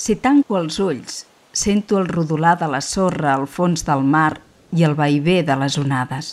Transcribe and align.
Si 0.00 0.14
tanco 0.16 0.56
els 0.56 0.78
ulls, 0.80 1.24
sento 1.52 1.98
el 2.00 2.06
rodolar 2.08 2.54
de 2.60 2.68
la 2.72 2.80
sorra 2.80 3.34
al 3.34 3.44
fons 3.56 3.82
del 3.84 4.06
mar 4.14 4.38
i 4.72 4.86
el 4.86 4.94
vaivé 4.96 5.42
de 5.44 5.56
les 5.60 5.76
onades. 5.82 6.30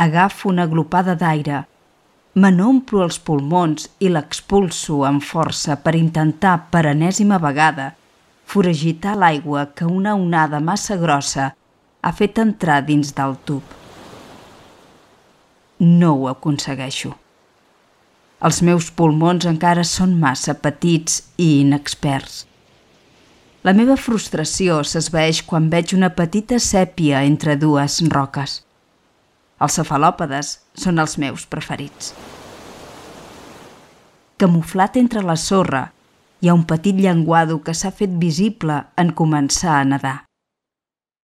Agafo 0.00 0.48
una 0.48 0.64
glopada 0.70 1.18
d'aire, 1.20 1.58
me 2.40 2.50
n'omplo 2.54 3.02
els 3.04 3.18
pulmons 3.26 3.90
i 4.00 4.08
l'expulso 4.08 5.02
amb 5.04 5.26
força 5.32 5.76
per 5.84 5.96
intentar 5.98 6.56
per 6.72 6.86
enèsima 6.94 7.40
vegada 7.44 7.90
foragitar 8.52 9.18
l'aigua 9.20 9.66
que 9.76 9.84
una 10.00 10.16
onada 10.16 10.64
massa 10.70 10.96
grossa 10.96 11.50
ha 12.00 12.12
fet 12.22 12.40
entrar 12.40 12.80
dins 12.86 13.12
del 13.18 13.36
tub. 13.44 13.76
No 15.80 16.14
ho 16.14 16.30
aconsegueixo. 16.32 17.12
Els 18.40 18.62
meus 18.64 18.86
pulmons 18.96 19.44
encara 19.44 19.82
són 19.84 20.14
massa 20.20 20.54
petits 20.56 21.18
i 21.36 21.60
inexperts. 21.60 22.46
La 23.68 23.74
meva 23.76 23.98
frustració 24.00 24.78
s'esvaeix 24.80 25.42
quan 25.44 25.66
veig 25.72 25.92
una 25.92 26.08
petita 26.16 26.56
sèpia 26.56 27.20
entre 27.28 27.58
dues 27.60 27.98
roques. 28.08 28.62
Els 29.60 29.76
cefalòpodes 29.76 30.54
són 30.84 31.02
els 31.02 31.18
meus 31.20 31.44
preferits. 31.44 32.14
Camuflat 34.40 34.96
entre 34.96 35.20
la 35.20 35.36
sorra, 35.36 35.82
hi 36.40 36.48
ha 36.48 36.56
un 36.56 36.64
petit 36.64 36.96
llenguado 36.96 37.58
que 37.60 37.74
s'ha 37.76 37.92
fet 37.92 38.16
visible 38.22 38.78
en 38.96 39.12
començar 39.12 39.76
a 39.76 39.84
nedar. 39.84 40.16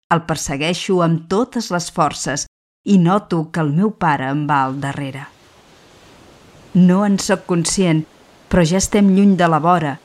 El 0.09 0.26
persegueixo 0.26 1.04
amb 1.05 1.30
totes 1.30 1.70
les 1.70 1.91
forces 1.93 2.48
i 2.90 2.98
noto 2.98 3.45
que 3.54 3.62
el 3.62 3.70
meu 3.77 3.93
pare 4.02 4.34
em 4.34 4.48
va 4.49 4.63
al 4.65 4.82
darrere. 4.82 5.27
No 6.74 7.04
en 7.05 7.20
sóc 7.21 7.46
conscient, 7.46 8.02
però 8.49 8.63
ja 8.66 8.79
estem 8.82 9.12
lluny 9.13 9.35
de 9.38 9.48
la 9.49 9.60
vora 9.62 9.98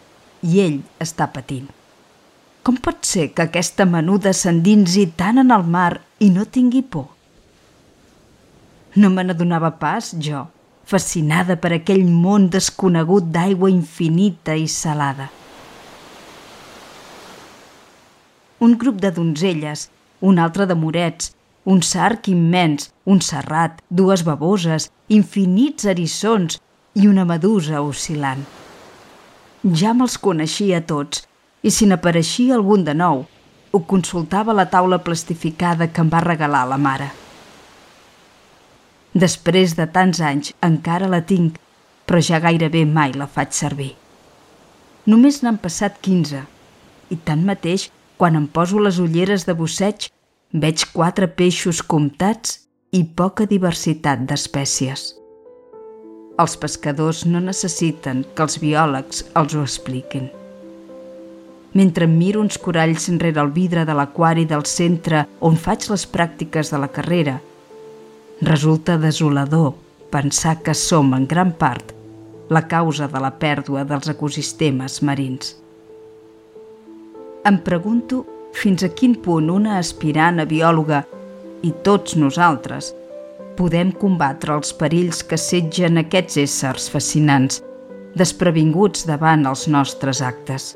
i 0.44 0.60
ell 0.60 0.80
està 1.00 1.30
patint. 1.32 1.68
Com 2.60 2.76
pot 2.84 3.00
ser 3.08 3.30
que 3.32 3.46
aquesta 3.46 3.86
menuda 3.88 4.34
s'endinsi 4.36 5.06
tant 5.16 5.40
en 5.40 5.54
el 5.54 5.64
mar 5.64 6.02
i 6.20 6.28
no 6.34 6.44
tingui 6.44 6.82
por? 6.84 7.06
No 9.00 9.08
me 9.14 9.24
n'adonava 9.24 9.70
pas, 9.80 10.10
jo, 10.20 10.42
fascinada 10.84 11.56
per 11.56 11.72
aquell 11.76 12.04
món 12.04 12.50
desconegut 12.52 13.32
d'aigua 13.32 13.72
infinita 13.72 14.56
i 14.56 14.68
salada. 14.68 15.30
Un 18.60 18.76
grup 18.76 19.00
de 19.00 19.14
donzelles, 19.14 19.88
un 20.20 20.40
altre 20.42 20.66
de 20.66 20.76
morets, 20.76 21.32
un 21.68 21.82
sarc 21.84 22.30
immens, 22.32 22.88
un 23.04 23.20
serrat, 23.20 23.82
dues 23.90 24.22
baboses, 24.24 24.88
infinits 25.12 25.84
erissons 25.92 26.56
i 26.96 27.04
una 27.10 27.26
medusa 27.28 27.82
oscil·lant. 27.84 28.40
Ja 29.76 29.92
me'ls 29.92 30.16
coneixia 30.24 30.80
tots 30.88 31.26
i 31.60 31.72
si 31.74 31.90
n'apareixia 31.90 32.56
algun 32.56 32.86
de 32.88 32.96
nou, 32.96 33.26
ho 33.72 33.80
consultava 33.92 34.56
la 34.56 34.68
taula 34.72 35.02
plastificada 35.04 35.90
que 35.92 36.00
em 36.00 36.08
va 36.08 36.24
regalar 36.24 36.64
la 36.72 36.80
mare. 36.80 37.10
Després 39.12 39.76
de 39.76 39.84
tants 39.92 40.22
anys 40.24 40.54
encara 40.64 41.08
la 41.12 41.20
tinc, 41.20 41.58
però 42.08 42.22
ja 42.24 42.40
gairebé 42.40 42.86
mai 42.88 43.12
la 43.12 43.28
faig 43.28 43.52
servir. 43.52 43.92
Només 45.04 45.42
n'han 45.42 45.60
passat 45.60 46.00
15 46.00 46.46
i 47.12 47.16
tanmateix, 47.28 47.90
quan 48.16 48.40
em 48.40 48.48
poso 48.48 48.80
les 48.80 48.96
ulleres 49.04 49.44
de 49.44 49.52
busseig, 49.58 50.08
veig 50.52 50.86
quatre 50.94 51.28
peixos 51.28 51.82
comptats 51.82 52.58
i 52.92 53.04
poca 53.04 53.46
diversitat 53.46 54.24
d'espècies. 54.28 55.12
Els 56.38 56.56
pescadors 56.56 57.26
no 57.26 57.40
necessiten 57.42 58.24
que 58.34 58.44
els 58.46 58.60
biòlegs 58.62 59.24
els 59.36 59.54
ho 59.54 59.64
expliquin 59.66 60.28
mentre 61.78 62.06
miro 62.06 62.40
uns 62.40 62.58
coralls 62.58 63.08
rere 63.22 63.40
el 63.40 63.52
vidre 63.52 63.84
de 63.84 63.94
l'aquari 63.94 64.46
del 64.48 64.64
centre 64.66 65.26
on 65.44 65.58
faig 65.64 65.88
les 65.92 66.06
pràctiques 66.14 66.72
de 66.72 66.80
la 66.80 66.88
carrera. 66.88 67.36
Resulta 68.40 68.96
desolador 68.98 69.74
pensar 70.10 70.56
que 70.64 70.74
som, 70.74 71.12
en 71.14 71.26
gran 71.26 71.52
part, 71.52 71.92
la 72.48 72.64
causa 72.66 73.08
de 73.12 73.20
la 73.20 73.30
pèrdua 73.42 73.84
dels 73.84 74.08
ecosistemes 74.08 75.02
marins. 75.02 75.56
Em 77.44 77.58
pregunto 77.64 78.24
fins 78.54 78.82
a 78.84 78.88
quin 78.88 79.14
punt 79.22 79.50
una 79.50 79.78
aspirant 79.78 80.40
a 80.40 80.46
biòloga 80.48 81.02
i 81.66 81.72
tots 81.84 82.16
nosaltres 82.16 82.92
podem 83.58 83.90
combatre 83.92 84.54
els 84.54 84.72
perills 84.80 85.24
que 85.26 85.38
setgen 85.38 85.98
aquests 85.98 86.38
éssers 86.44 86.86
fascinants, 86.92 87.62
desprevinguts 88.18 89.06
davant 89.08 89.46
els 89.50 89.66
nostres 89.68 90.22
actes 90.22 90.74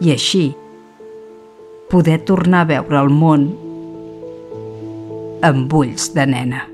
i 0.00 0.12
així 0.14 0.48
poder 1.90 2.18
tornar 2.28 2.64
a 2.64 2.68
veure 2.72 2.98
el 3.00 3.14
món 3.14 3.46
amb 5.48 5.72
ulls 5.74 6.10
de 6.14 6.26
nena. 6.26 6.64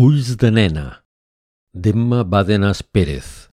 Ulls 0.00 0.34
de 0.40 0.50
nena, 0.50 0.86
d'Emma 1.74 2.24
Badenas 2.24 2.82
Pérez, 2.82 3.49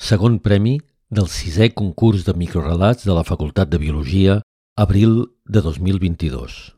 segon 0.00 0.38
premi 0.40 0.78
del 1.12 1.28
sisè 1.28 1.68
concurs 1.76 2.24
de 2.24 2.32
microrelats 2.32 3.04
de 3.04 3.12
la 3.12 3.24
Facultat 3.28 3.68
de 3.68 3.78
Biologia, 3.78 4.40
abril 4.74 5.26
de 5.44 5.60
2022. 5.60 6.72